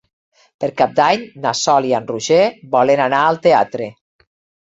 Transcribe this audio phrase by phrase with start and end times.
[0.61, 2.41] Per Cap d'Any na Sol i en Roger
[2.77, 3.91] volen anar al teatre.